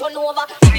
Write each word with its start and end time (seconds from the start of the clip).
Turn 0.00 0.16
over. 0.16 0.69